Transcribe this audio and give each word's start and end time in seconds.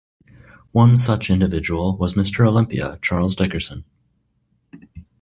One 0.71 0.97
such 0.97 1.29
individual 1.29 1.95
was 1.95 2.15
Mr. 2.15 2.47
Olympia, 2.47 2.97
Chris 3.03 3.35
Dickerson. 3.35 3.85